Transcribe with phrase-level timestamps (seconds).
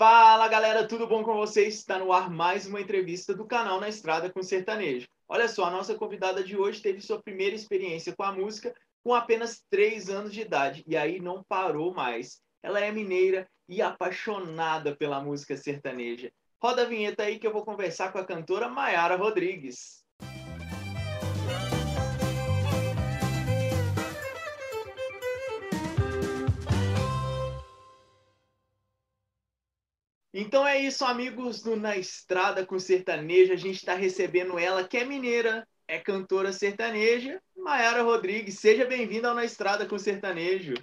[0.00, 1.74] Fala galera, tudo bom com vocês?
[1.74, 5.06] Está no ar mais uma entrevista do canal Na Estrada com Sertanejo.
[5.28, 8.74] Olha só, a nossa convidada de hoje teve sua primeira experiência com a música
[9.04, 12.40] com apenas 3 anos de idade e aí não parou mais.
[12.62, 16.32] Ela é mineira e apaixonada pela música sertaneja.
[16.62, 19.99] Roda a vinheta aí que eu vou conversar com a cantora Maiara Rodrigues.
[30.32, 33.54] Então é isso, amigos do Na Estrada com Sertaneja.
[33.54, 38.60] A gente está recebendo ela, que é mineira, é cantora sertaneja, Mayara Rodrigues.
[38.60, 40.74] Seja bem-vinda ao Na Estrada com Sertanejo.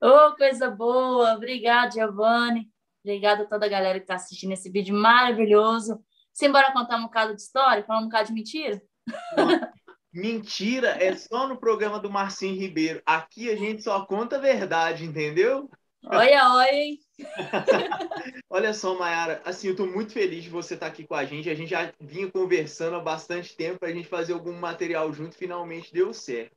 [0.00, 1.34] Ô, oh, coisa boa!
[1.34, 2.70] Obrigada, Giovanni.
[3.04, 5.98] Obrigada a toda a galera que está assistindo esse vídeo maravilhoso.
[6.32, 8.80] Simbora contar um bocado de história, falar um bocado de mentira?
[10.12, 13.02] Mentira é só no programa do Marcinho Ribeiro.
[13.04, 15.68] Aqui a gente só conta a verdade, entendeu?
[16.04, 16.96] Olha, olha,
[18.50, 21.48] Olha só, Mayara, assim, eu estou muito feliz de você estar aqui com a gente.
[21.48, 25.36] A gente já vinha conversando há bastante tempo para a gente fazer algum material junto,
[25.36, 26.56] finalmente deu certo.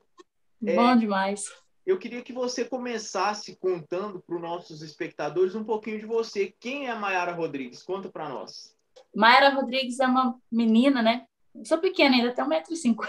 [0.65, 1.45] É, Bom é, demais.
[1.85, 6.53] Eu queria que você começasse contando para os nossos espectadores um pouquinho de você.
[6.59, 7.81] Quem é a Mayara Rodrigues?
[7.83, 8.75] Conta para nós.
[9.15, 11.25] Mayara Rodrigues é uma menina, né?
[11.55, 13.07] Eu sou pequena ainda, até 1,50m.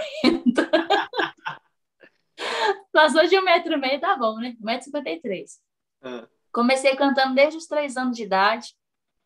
[2.93, 4.57] Passou de 1,5m, tá bom, né?
[4.63, 5.59] 1,53m.
[6.03, 6.29] Ah.
[6.53, 8.75] Comecei cantando desde os três anos de idade,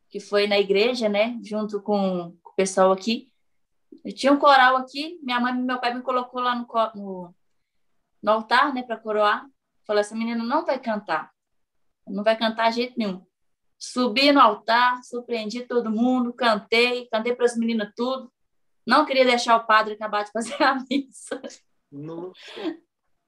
[0.09, 1.39] que foi na igreja, né?
[1.43, 3.33] Junto com o pessoal aqui.
[4.05, 7.35] Eu tinha um coral aqui, minha mãe e meu pai me colocou lá no, no,
[8.23, 9.47] no altar, né, para coroar.
[9.87, 11.31] Falou: essa menina não vai cantar,
[12.07, 13.25] não vai cantar de jeito nenhum.
[13.79, 18.33] Subi no altar, surpreendi todo mundo, cantei, cantei para as meninas tudo.
[18.87, 21.41] Não queria deixar o padre acabar de fazer a missa.
[21.91, 22.41] Nossa.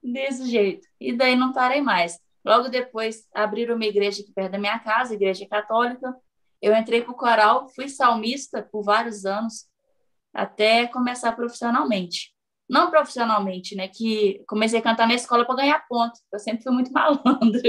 [0.03, 0.86] Desse jeito.
[1.01, 2.20] E daí não parei mais.
[2.45, 6.14] Logo depois, abriram uma igreja aqui perto da minha casa, igreja católica.
[6.61, 9.67] Eu entrei para o coral, fui salmista por vários anos,
[10.33, 12.34] até começar profissionalmente.
[12.69, 13.89] Não profissionalmente, né?
[13.89, 16.18] Que comecei a cantar na escola para ganhar ponto.
[16.33, 17.61] Eu sempre fui muito malandro.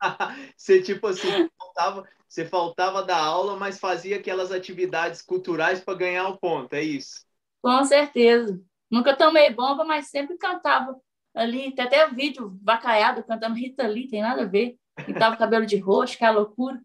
[0.56, 6.28] você, tipo assim, faltava, você faltava da aula, mas fazia aquelas atividades culturais para ganhar
[6.28, 7.24] o ponto, é isso?
[7.62, 8.60] Com certeza.
[8.90, 10.96] Nunca tomei bomba, mas sempre cantava
[11.36, 14.78] ali, tem até vídeo vacaiado cantando Rita Lee, tem nada a ver.
[15.04, 16.80] Pintava o cabelo de roxo, que é loucura.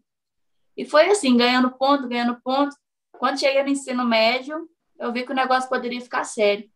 [0.76, 2.76] E foi assim, ganhando ponto, ganhando ponto.
[3.12, 4.68] Quando cheguei no ensino médio,
[4.98, 6.70] eu vi que o negócio poderia ficar sério.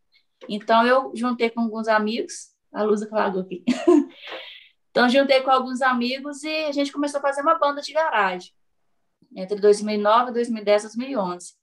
[0.49, 3.63] Então, eu juntei com alguns amigos, a Lusa apagou aqui.
[4.91, 8.53] então, juntei com alguns amigos e a gente começou a fazer uma banda de garagem.
[9.35, 11.55] Entre 2009, 2010 e 2011.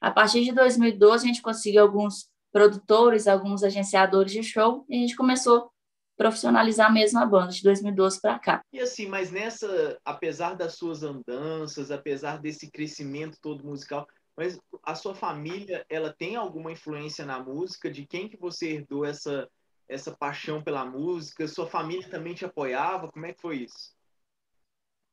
[0.00, 5.00] A partir de 2012, a gente conseguiu alguns produtores, alguns agenciadores de show, e a
[5.00, 5.68] gente começou a
[6.16, 8.60] profissionalizar mesmo a banda, de 2012 para cá.
[8.72, 14.06] E assim, mas nessa, apesar das suas andanças, apesar desse crescimento todo musical,
[14.36, 17.90] mas a sua família, ela tem alguma influência na música?
[17.90, 19.48] De quem que você herdou essa,
[19.88, 21.46] essa paixão pela música?
[21.46, 23.10] Sua família também te apoiava?
[23.10, 23.94] Como é que foi isso?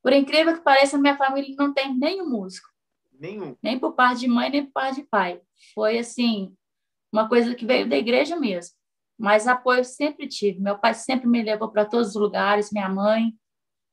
[0.02, 2.69] Por incrível que pareça, minha família não tem nenhum músico.
[3.12, 3.56] Nenhum?
[3.62, 5.42] Nem por parte de mãe, nem por parte de pai.
[5.74, 6.56] Foi assim,
[7.12, 8.75] uma coisa que veio da igreja mesmo.
[9.18, 10.59] Mas apoio sempre tive.
[10.59, 13.34] Meu pai sempre me levou para todos os lugares, minha mãe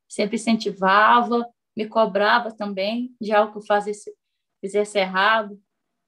[0.07, 4.13] sempre incentivava, me cobrava também de algo que eu fazesse,
[4.61, 5.59] fizesse errado.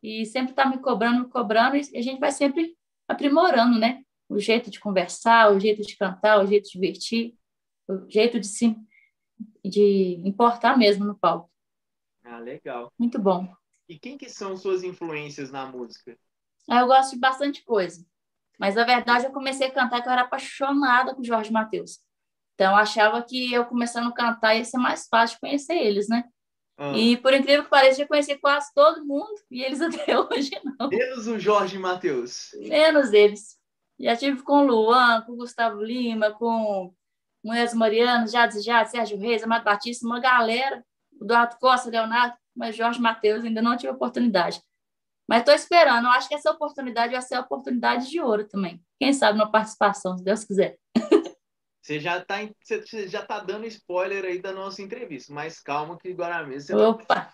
[0.02, 4.04] E sempre está me cobrando, me cobrando, e a gente vai sempre aprimorando, né?
[4.30, 7.34] O jeito de conversar, o jeito de cantar, o jeito de divertir,
[7.88, 8.76] o jeito de se
[9.64, 11.50] de importar mesmo no palco.
[12.24, 12.92] Ah, legal.
[12.98, 13.54] Muito bom.
[13.88, 16.18] E quem que são suas influências na música?
[16.70, 18.06] Eu gosto de bastante coisa.
[18.60, 22.00] Mas, na verdade, eu comecei a cantar que eu era apaixonada com Jorge Mateus.
[22.56, 26.24] Então, eu achava que eu começando a cantar ia ser mais fácil conhecer eles, né?
[26.78, 26.92] Ah.
[26.98, 30.90] E, por incrível que pareça, já conheci quase todo mundo, e eles até hoje não.
[30.90, 32.50] Menos o Jorge Mateus.
[32.60, 33.58] Menos eles.
[34.00, 36.94] Já tive com o Luan, com o Gustavo Lima, com
[37.44, 40.84] Mulheres Mariano, Jades Jades, Sérgio Reis, Amado Batista, uma galera,
[41.20, 44.62] Eduardo Costa, Leonardo, mas Jorge Mateus ainda não tive oportunidade.
[45.28, 48.82] Mas estou esperando, eu acho que essa oportunidade vai ser a oportunidade de ouro também.
[49.00, 50.78] Quem sabe uma participação, se Deus quiser.
[51.82, 56.12] Você já está você já tá dando spoiler aí da nossa entrevista, mas calma que
[56.12, 57.32] agora mesmo você Opa!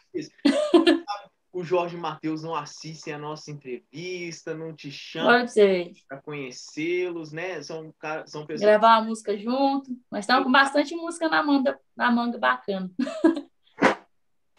[1.52, 5.46] o Jorge Matheus não assiste a nossa entrevista, não te chama
[6.08, 7.64] para conhecê-los, né?
[7.64, 7.94] São,
[8.28, 8.62] são pessoas.
[8.62, 12.92] Gravar uma música junto, mas estamos com bastante música na manga, na manga bacana.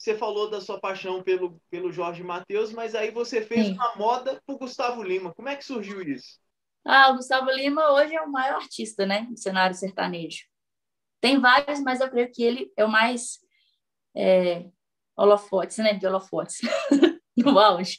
[0.05, 3.73] Você falou da sua paixão pelo, pelo Jorge Matheus, mas aí você fez Sim.
[3.73, 5.33] uma moda pro Gustavo Lima.
[5.33, 6.39] Como é que surgiu isso?
[6.85, 10.45] Ah, o Gustavo Lima hoje é o maior artista, né, do cenário sertanejo.
[11.23, 13.39] Tem vários, mas eu creio que ele é o mais
[14.15, 14.67] é,
[15.17, 15.95] holofotes, né?
[15.95, 16.61] De holofotes,
[17.35, 17.99] no auge.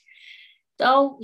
[0.75, 1.17] Então,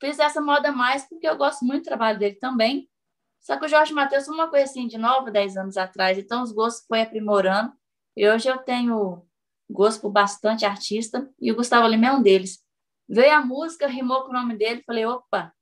[0.00, 2.90] fiz essa moda mais porque eu gosto muito do trabalho dele também.
[3.38, 6.42] Só que o Jorge Matheus foi uma coisa assim de 9, 10 anos atrás, então
[6.42, 7.72] os gostos foi aprimorando.
[8.16, 9.24] E hoje eu tenho
[9.68, 12.64] gosto por bastante artista e o Gustavo Lima é um deles.
[13.08, 15.52] Veio a música, rimou com o nome dele, falei, opa,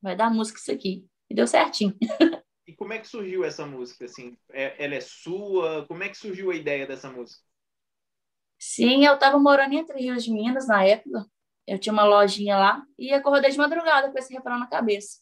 [0.00, 1.06] vai dar música isso aqui.
[1.30, 1.96] E deu certinho.
[2.64, 4.04] E como é que surgiu essa música?
[4.04, 5.84] Assim, é, ela é sua?
[5.86, 7.42] Como é que surgiu a ideia dessa música?
[8.56, 11.26] Sim, eu estava morando entre Rios de Minas na época.
[11.66, 15.18] Eu tinha uma lojinha lá e acordei de madrugada com esse refrão na cabeça.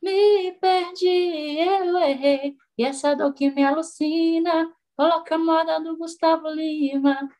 [0.00, 6.48] Me perdi, eu errei, e essa dor que me alucina, coloca a moda do Gustavo
[6.48, 7.30] Lima.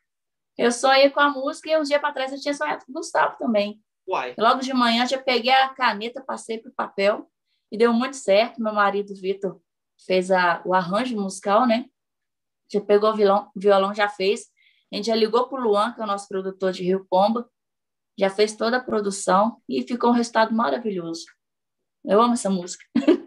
[0.57, 2.95] Eu sonhei com a música e uns dias para trás eu tinha sonhado com o
[2.95, 3.83] Gustavo também.
[4.07, 4.33] Uai.
[4.37, 7.29] Logo de manhã já peguei a caneta, passei para o papel
[7.69, 8.61] e deu muito certo.
[8.61, 9.61] Meu marido, Vitor,
[10.05, 11.85] fez a, o arranjo musical, né?
[12.71, 14.47] Já pegou o violão, violão, já fez.
[14.91, 17.49] A gente já ligou para o Luan, que é o nosso produtor de Rio Pomba,
[18.17, 21.25] já fez toda a produção e ficou um resultado maravilhoso.
[22.05, 22.85] Eu amo essa música.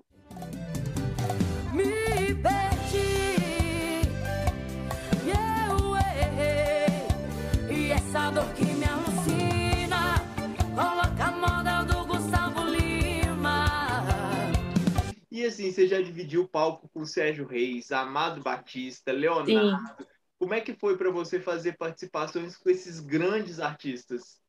[15.43, 19.50] E assim, você já dividiu o palco com Sérgio Reis, Amado Batista, Leonardo.
[19.50, 20.06] Sim.
[20.39, 24.41] Como é que foi para você fazer participações com esses grandes artistas?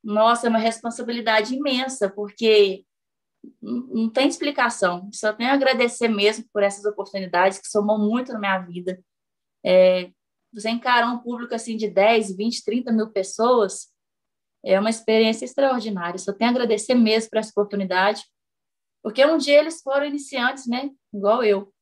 [0.00, 2.84] Nossa, é uma responsabilidade imensa, porque
[3.60, 5.10] não tem explicação.
[5.12, 9.02] Só tenho a agradecer mesmo por essas oportunidades que somou muito na minha vida.
[9.64, 10.08] É,
[10.52, 13.88] você encarar um público assim de 10, 20, 30 mil pessoas
[14.64, 16.16] é uma experiência extraordinária.
[16.16, 18.22] Só tenho a agradecer mesmo por essa oportunidade,
[19.02, 20.90] porque um dia eles foram iniciantes, né?
[21.12, 21.72] Igual eu.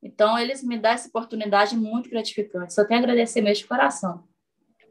[0.00, 2.72] Então, eles me dão essa oportunidade muito gratificante.
[2.72, 4.28] Só tenho a agradecer mesmo de coração.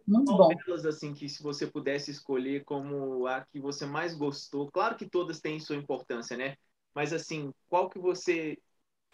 [0.06, 0.56] Muito Qual bom.
[0.56, 5.10] delas, assim, que se você pudesse escolher como a que você mais gostou, claro que
[5.10, 6.56] todas têm sua importância, né?
[6.94, 8.58] Mas, assim, qual que você,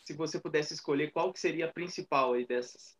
[0.03, 2.97] se você pudesse escolher, qual que seria a principal aí dessas?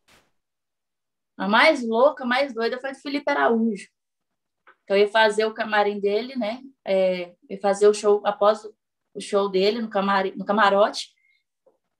[1.37, 3.87] A mais louca, mais doida foi a do Felipe Araújo.
[4.83, 6.61] Então, eu ia fazer o camarim dele, né?
[6.85, 8.67] É, ia fazer o show, após
[9.13, 9.89] o show dele no,
[10.35, 11.09] no camarote.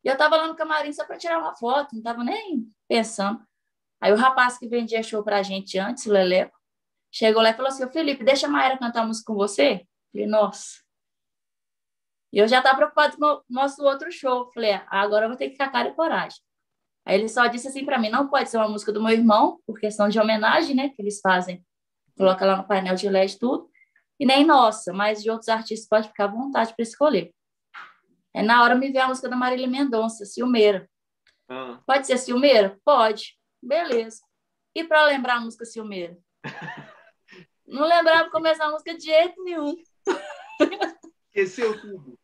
[0.04, 3.42] E eu tava lá no camarim só para tirar uma foto, não tava nem pensando.
[4.02, 6.58] Aí o rapaz que vendia show pra gente antes, o Leleco,
[7.10, 9.76] chegou lá e falou assim, Felipe, deixa a Maíra cantar música com você?
[9.76, 10.84] Eu falei, nossa.
[12.34, 14.52] E eu já estava preocupado com o nosso outro show.
[14.54, 16.40] Falei, ah, agora eu vou ter que ficar cara e coragem.
[17.06, 19.60] Aí ele só disse assim para mim, não pode ser uma música do meu irmão,
[19.68, 21.64] por questão de homenagem, né, que eles fazem.
[22.18, 23.70] Coloca lá no painel de LED tudo.
[24.24, 27.36] E nem nossa, mas de outros artistas pode ficar à vontade para escolher.
[28.34, 30.90] Aí na hora me veio a música da Marília Mendonça, Ciumeira.
[31.50, 31.82] Ah.
[31.86, 32.80] Pode ser Ciumeira?
[32.86, 33.38] Pode.
[33.62, 34.22] Beleza.
[34.74, 36.18] E para lembrar a música Ciumeira?
[37.68, 39.76] Não lembrava começar a música de jeito nenhum.
[41.28, 42.18] Esqueceu tudo.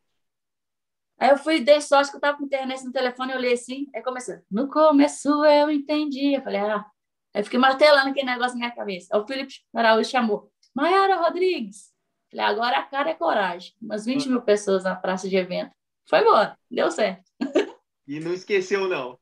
[1.18, 3.90] Aí eu fui, dei sorte que eu tava com internet no telefone, eu olhei assim,
[3.94, 4.42] aí começou.
[4.50, 6.36] No começo eu entendi.
[6.36, 6.86] Eu falei, ah.
[7.34, 9.14] Aí fiquei martelando aquele negócio na minha cabeça.
[9.14, 10.50] Aí o Felipe Araújo chamou,
[10.80, 11.92] Maiara Rodrigues.
[12.32, 13.74] Falei, agora a cara é coragem.
[13.82, 15.72] Umas 20 mil pessoas na praça de evento.
[16.08, 17.30] Foi embora, deu certo.
[18.08, 19.20] E não esqueceu, não.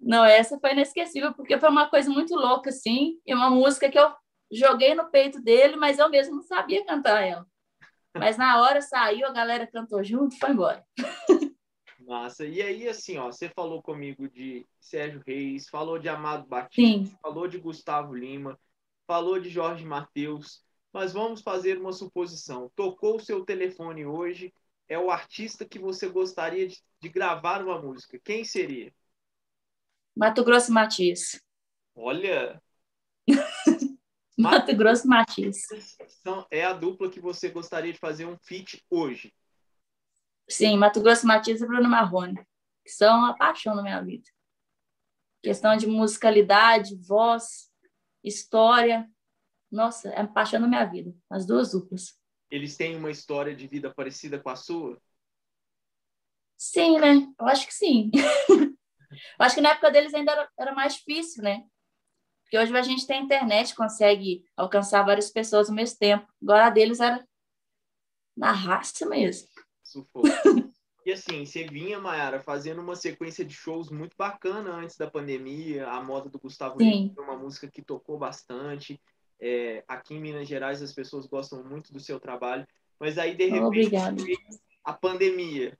[0.00, 3.98] Não, essa foi inesquecível, porque foi uma coisa muito louca, assim, e uma música que
[3.98, 4.10] eu
[4.50, 7.46] joguei no peito dele, mas eu mesmo não sabia cantar ela.
[8.16, 10.84] Mas na hora saiu, a galera cantou junto e foi embora.
[12.00, 12.46] Massa.
[12.46, 17.16] E aí, assim, ó, você falou comigo de Sérgio Reis, falou de Amado Batista, Sim.
[17.22, 18.58] falou de Gustavo Lima,
[19.06, 22.70] falou de Jorge Mateus, mas vamos fazer uma suposição.
[22.74, 24.52] Tocou o seu telefone hoje,
[24.88, 28.18] é o artista que você gostaria de, de gravar uma música.
[28.22, 28.92] Quem seria?
[30.16, 31.40] Mato Grosso Matias.
[31.94, 32.60] Olha!
[34.36, 35.66] Mato Grosso Matias.
[36.20, 39.32] Então, é a dupla que você gostaria de fazer um feat hoje?
[40.48, 42.34] Sim, Mato Grosso Matias e Bruno Marrone,
[42.84, 44.28] que são a paixão da minha vida.
[45.42, 47.70] Questão de musicalidade, voz,
[48.24, 49.08] história.
[49.70, 52.18] Nossa, é a paixão da minha vida, as duas duplas.
[52.50, 55.00] Eles têm uma história de vida parecida com a sua?
[56.56, 57.26] Sim, né?
[57.38, 58.10] Eu acho que sim.
[59.10, 61.64] Eu acho que na época deles ainda era, era mais difícil, né?
[62.42, 66.26] Porque hoje a gente tem internet, consegue alcançar várias pessoas ao mesmo tempo.
[66.42, 67.24] Agora a deles era
[68.36, 69.48] na raça mesmo.
[69.82, 70.26] Sufoco.
[71.06, 75.88] E assim, você vinha, Mayara, fazendo uma sequência de shows muito bacana antes da pandemia.
[75.88, 79.00] A moda do Gustavo Lima foi uma música que tocou bastante.
[79.40, 82.66] É, aqui em Minas Gerais as pessoas gostam muito do seu trabalho.
[82.98, 83.96] Mas aí, de repente,
[84.84, 85.78] a pandemia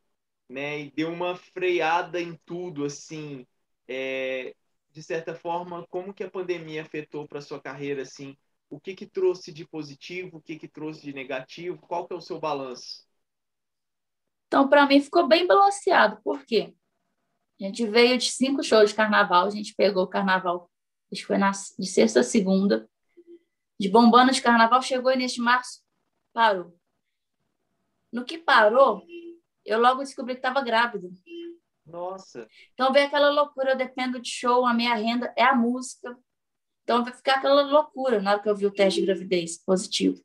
[0.50, 0.80] né?
[0.80, 3.46] E deu uma freada em tudo, assim.
[3.86, 4.54] É,
[4.90, 8.36] de certa forma, como que a pandemia afetou para sua carreira, assim?
[8.68, 11.78] O que que trouxe de positivo, o que que trouxe de negativo?
[11.86, 13.04] Qual que é o seu balanço?
[14.48, 16.20] Então, para mim, ficou bem balanceado.
[16.22, 16.74] Por quê?
[17.60, 20.68] A gente veio de cinco shows de carnaval, a gente pegou o carnaval,
[21.12, 22.88] acho que foi na, de sexta a segunda,
[23.80, 25.80] de bombando de carnaval, chegou início de março,
[26.34, 26.78] parou.
[28.12, 29.02] No que parou,
[29.64, 31.08] eu logo descobri que estava grávida.
[31.86, 32.46] Nossa.
[32.74, 36.14] Então veio aquela loucura, eu dependo de show, a minha renda é a música.
[36.84, 40.22] Então vai ficar aquela loucura na hora que eu vi o teste de gravidez positivo.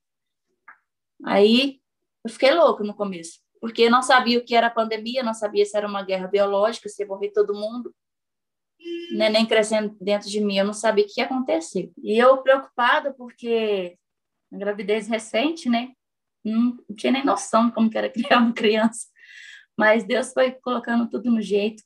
[1.24, 1.80] Aí
[2.26, 5.78] eu fiquei louca no começo, porque não sabia o que era pandemia, não sabia se
[5.78, 7.96] era uma guerra biológica, se ia morrer todo mundo.
[9.16, 11.92] Né, nem crescendo dentro de mim, eu não sabia o que ia acontecer.
[12.04, 13.98] E eu preocupada porque
[14.54, 15.92] a gravidez recente, né?
[16.44, 19.08] Não tinha nem noção como que era criar uma criança
[19.78, 21.84] mas Deus foi colocando tudo no jeito.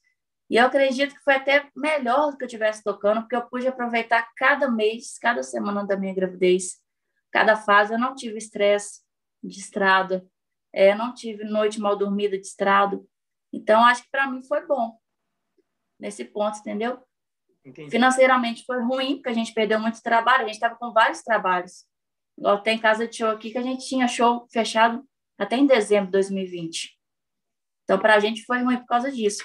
[0.50, 3.68] E eu acredito que foi até melhor do que eu estivesse tocando, porque eu pude
[3.68, 6.78] aproveitar cada mês, cada semana da minha gravidez,
[7.32, 7.94] cada fase.
[7.94, 9.02] Eu não tive estresse
[9.44, 10.26] de estrada,
[10.74, 13.08] é, não tive noite mal dormida de estrado.
[13.54, 14.98] Então, acho que para mim foi bom
[16.00, 17.00] nesse ponto, entendeu?
[17.66, 17.92] Entendi.
[17.92, 21.86] Financeiramente foi ruim, porque a gente perdeu muito trabalho, a gente estava com vários trabalhos.
[22.38, 25.04] Igual tem casa de show aqui que a gente tinha show fechado
[25.38, 26.98] até em dezembro de 2020.
[27.84, 29.44] Então, para a gente foi ruim por causa disso.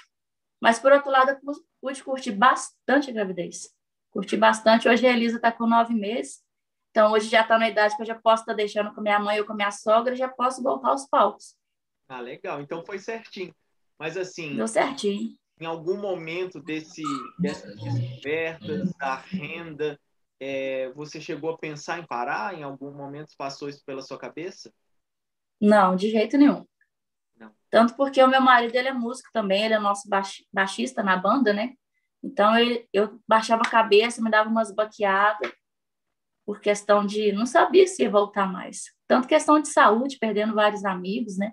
[0.60, 3.74] Mas, por outro lado, eu pude curtir bastante a gravidez.
[4.10, 4.88] Curti bastante.
[4.88, 6.42] Hoje a Elisa está com nove meses.
[6.90, 9.18] Então, hoje já está na idade que eu já posso estar tá deixando com minha
[9.18, 11.56] mãe ou com minha sogra, já posso voltar aos palcos.
[12.08, 12.60] Ah, legal.
[12.60, 13.54] Então foi certinho.
[13.98, 14.54] Mas assim.
[14.54, 15.36] Deu certinho.
[15.60, 17.02] Em algum momento desse,
[17.38, 19.98] dessas descobertas, da renda,
[20.40, 22.54] é, você chegou a pensar em parar?
[22.58, 24.72] Em algum momento passou isso pela sua cabeça?
[25.60, 26.66] Não, de jeito nenhum.
[27.70, 30.08] Tanto porque o meu marido ele é músico também, ele é nosso
[30.52, 31.74] baixista na banda, né?
[32.22, 35.52] Então ele, eu baixava a cabeça, me dava umas baqueadas
[36.46, 38.84] por questão de não sabia se ia voltar mais.
[39.08, 41.52] Tanto questão de saúde, perdendo vários amigos, né?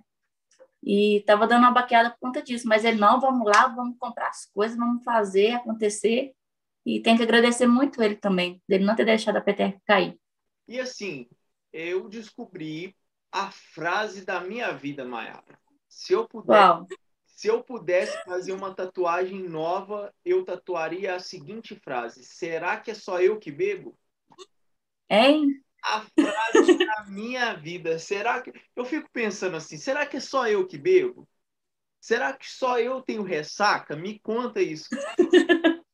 [0.83, 2.67] E estava dando uma baqueada por conta disso.
[2.67, 6.33] Mas ele, não, vamos lá, vamos comprar as coisas, vamos fazer acontecer.
[6.85, 10.19] E tem que agradecer muito ele também, dele não ter deixado a peteca cair.
[10.67, 11.27] E assim,
[11.71, 12.95] eu descobri
[13.31, 15.59] a frase da minha vida, Mayara.
[15.87, 16.87] Se eu pudesse,
[17.25, 22.93] se eu pudesse fazer uma tatuagem nova, eu tatuaria a seguinte frase: Será que é
[22.93, 23.97] só eu que bebo?
[25.09, 25.61] Hein?
[25.83, 27.97] A frase da minha vida.
[27.97, 29.77] Será que eu fico pensando assim?
[29.77, 31.27] Será que é só eu que bebo?
[31.99, 33.95] Será que só eu tenho ressaca?
[33.95, 34.89] Me conta isso.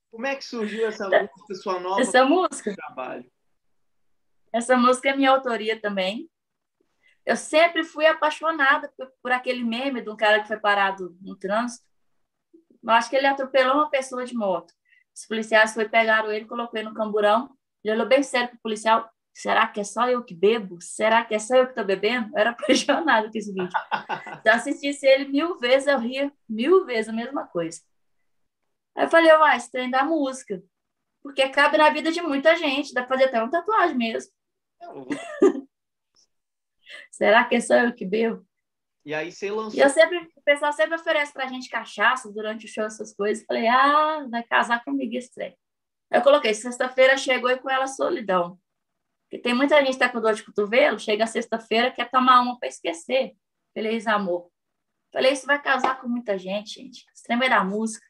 [0.09, 2.73] Como é que surgiu essa música, sua nova essa música?
[2.75, 3.29] trabalho?
[4.53, 6.29] Essa música é minha autoria também.
[7.25, 11.35] Eu sempre fui apaixonada por, por, aquele meme de um cara que foi parado no
[11.35, 11.85] trânsito.
[12.81, 14.73] Eu acho que ele atropelou uma pessoa de moto.
[15.13, 17.53] Os policiais foi pegaram ele, colocou ele no camburão.
[17.83, 19.11] Ele olhou bem sério para o policial.
[19.37, 20.81] Será que é só eu que bebo?
[20.81, 22.31] Será que é só eu que estou bebendo?
[22.33, 23.69] Eu era apaixonada com esse vídeo.
[23.69, 27.79] Se eu assistisse ele mil vezes, eu ria mil vezes a mesma coisa.
[28.95, 30.59] Aí eu falei, uai, esse trem da música.
[31.21, 32.95] Porque cabe na vida de muita gente.
[32.95, 34.31] Dá para fazer até uma tatuagem mesmo.
[37.11, 38.43] Será que é só eu que bebo?
[39.05, 39.79] E aí você lançou.
[39.79, 43.45] E eu sempre, o pessoal sempre oferece pra gente cachaça durante o show, essas coisas.
[43.45, 45.53] Falei, ah, vai casar comigo estranho.
[46.09, 48.59] Eu coloquei, sexta-feira chegou e com ela solidão.
[49.29, 52.57] Porque tem muita gente que tá com dor de cotovelo, chega sexta-feira, quer tomar uma
[52.57, 53.35] para esquecer.
[53.73, 54.49] Feliz amor.
[55.11, 57.05] Falei, isso vai casar com muita gente, gente.
[57.13, 58.05] Extrema é da música.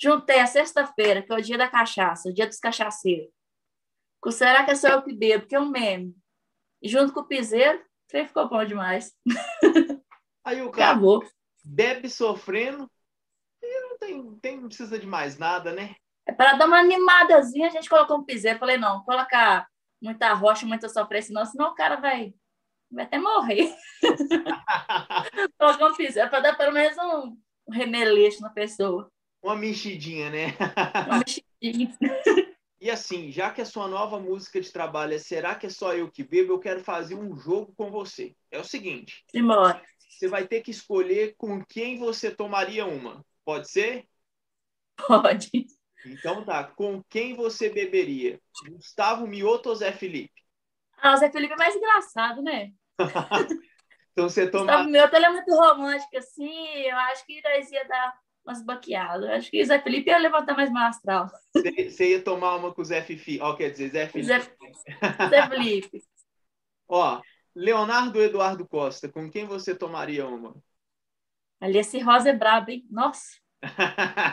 [0.00, 3.30] Juntei a sexta-feira, que é o dia da cachaça, o dia dos cachaceiros.
[4.20, 5.46] Com será que é só eu que bebo?
[5.46, 6.16] Que é um meme.
[6.82, 9.12] E junto com o piseiro, você ficou bom demais.
[10.44, 11.24] Aí o cara Acabou.
[11.64, 12.90] bebe sofrendo
[13.62, 15.94] e não tem, tem, não precisa de mais nada, né?
[16.26, 18.58] É para dar uma animadazinha, a gente colocou um piseiro.
[18.58, 19.66] Falei, não, colocar
[20.00, 22.34] muita rocha, muita sofrência, não, senão o cara vai,
[22.90, 23.74] vai até morrer.
[25.58, 27.36] Colocou um piseiro para dar pelo menos um,
[27.68, 29.10] um remeleixo na pessoa.
[29.42, 30.56] Uma mexidinha, né?
[31.06, 31.96] Uma mexidinha.
[32.78, 35.94] E assim, já que a sua nova música de trabalho é Será que é só
[35.94, 36.52] eu que bebo?
[36.52, 38.36] Eu quero fazer um jogo com você.
[38.50, 39.24] É o seguinte.
[39.30, 39.80] Simone.
[40.08, 43.24] Você vai ter que escolher com quem você tomaria uma.
[43.44, 44.06] Pode ser?
[44.96, 45.66] Pode.
[46.10, 46.64] Então tá.
[46.64, 48.40] Com quem você beberia?
[48.68, 50.42] Gustavo Mioto ou Zé Felipe?
[50.98, 52.72] Ah, o Zé Felipe é mais engraçado, né?
[54.12, 54.64] então você toma.
[54.64, 56.66] Gustavo Mioto ele é muito romântico, assim.
[56.80, 59.28] Eu acho que nós ia dar umas baqueadas.
[59.30, 61.26] Acho que o Zé Felipe ia levantar mais uma astral.
[61.52, 63.40] Você ia tomar uma com o Zé Fifi.
[63.40, 64.28] Ó, quer dizer, Zé Felipe.
[64.28, 64.40] Zé,
[65.28, 66.02] Zé Felipe.
[66.88, 67.20] Ó,
[67.54, 70.54] Leonardo Eduardo Costa, com quem você tomaria uma?
[71.60, 72.86] Ali esse Rosa é brabo, hein?
[72.90, 73.40] Nossa.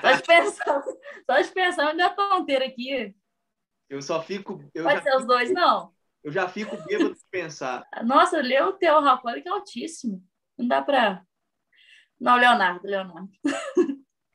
[0.01, 0.83] Só de pensar,
[1.25, 3.15] só de pensar, onde eu tonteira aqui.
[3.89, 4.63] Eu só fico.
[4.73, 5.93] Eu Pode ser os dois, não?
[6.23, 7.85] Eu já fico bêbado de pensar.
[8.03, 10.23] Nossa, leu o teu alcoólico é altíssimo.
[10.57, 11.21] Não dá para.
[12.19, 13.29] Não, Leonardo, Leonardo.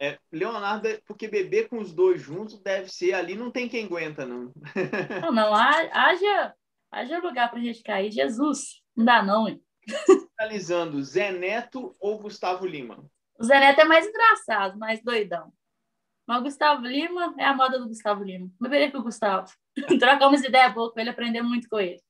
[0.00, 3.86] É, Leonardo, é porque beber com os dois juntos deve ser ali, não tem quem
[3.86, 4.52] aguenta, não.
[5.22, 6.54] Não, não, haja,
[6.90, 8.12] haja lugar pra gente cair.
[8.12, 9.60] Jesus, não dá não, hein?
[10.36, 13.04] Finalizando, Zé Neto ou Gustavo Lima?
[13.38, 15.52] O Zé Neto é mais engraçado, mais doidão.
[16.26, 18.50] Mas o Gustavo Lima é a moda do Gustavo Lima.
[18.60, 19.48] Beberia com o Gustavo.
[19.98, 22.02] Trocamos ideia boa com ele, aprendemos muito com ele.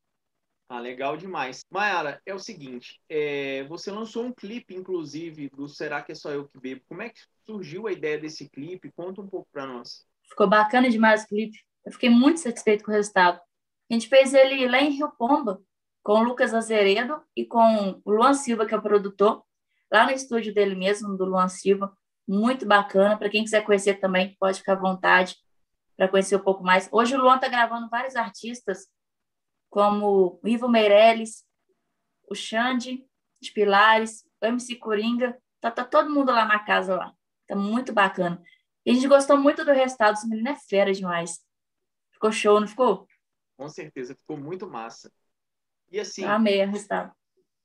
[0.71, 1.61] Ah, legal demais.
[1.71, 6.31] Mayara, é o seguinte, é, você lançou um clipe, inclusive, do Será Que É Só
[6.31, 6.83] Eu Que Bebo.
[6.89, 8.93] Como é que surgiu a ideia desse clipe?
[8.93, 10.07] Conta um pouco para nós.
[10.29, 11.59] Ficou bacana demais o clipe.
[11.85, 13.39] Eu fiquei muito satisfeito com o resultado.
[13.91, 15.63] A gente fez ele lá em Rio Pomba,
[16.03, 19.43] com o Lucas Azeredo e com o Luan Silva, que é o produtor,
[19.91, 21.97] lá no estúdio dele mesmo, do Luan Silva.
[22.27, 23.17] Muito bacana.
[23.17, 25.37] Para quem quiser conhecer também, pode ficar à vontade
[25.97, 26.89] para conhecer um pouco mais.
[26.93, 28.87] Hoje o Luan está gravando vários artistas
[29.71, 31.45] como o Ivo Meirelles,
[32.29, 33.05] o Xande
[33.41, 37.13] de Pilares, o MC Coringa, tá, tá todo mundo lá na casa lá.
[37.47, 38.43] Tá muito bacana.
[38.85, 41.41] E a gente gostou muito do resultado, esse menino é fera demais.
[42.13, 43.07] Ficou show, não ficou?
[43.57, 45.13] Com certeza, ficou muito massa.
[45.91, 46.23] E assim.
[46.23, 47.13] Eu amei o resultado.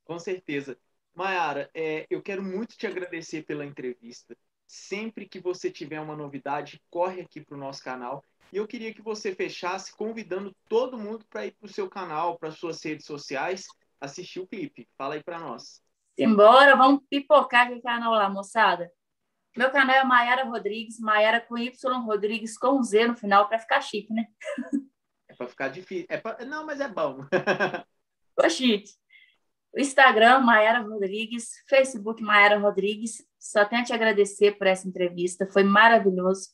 [0.06, 0.78] Com certeza.
[1.14, 4.36] Mayara, é, eu quero muito te agradecer pela entrevista.
[4.68, 8.94] Sempre que você tiver uma novidade, corre aqui para o nosso canal e eu queria
[8.94, 13.06] que você fechasse convidando todo mundo para ir para o seu canal, para suas redes
[13.06, 13.66] sociais,
[14.00, 14.88] assistir o clipe.
[14.98, 15.82] Fala aí para nós.
[16.18, 18.92] Embora, vamos pipocar aquele canal lá, moçada.
[19.56, 23.82] Meu canal é Maiara Rodrigues, Maiara com Y Rodrigues com Z no final, para ficar
[23.82, 24.28] chique, né?
[25.28, 26.06] É para ficar difícil.
[26.10, 26.46] É pra...
[26.46, 27.22] Não, mas é bom.
[28.36, 28.94] Ficou chique.
[29.80, 33.24] Instagram, Maiara Rodrigues, Facebook, Maiara Rodrigues.
[33.40, 36.50] Só tenho a te agradecer por essa entrevista, foi maravilhoso.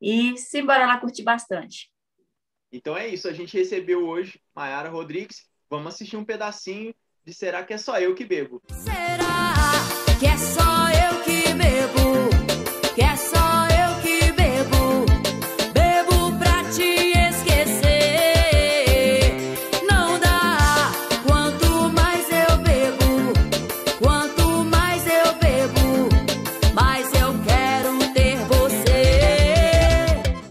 [0.00, 1.90] E simbora lá curtir bastante.
[2.70, 5.46] Então é isso, a gente recebeu hoje Mayara Rodrigues.
[5.70, 6.94] Vamos assistir um pedacinho
[7.24, 8.62] de Será que é só eu que bebo?
[8.68, 9.46] Será?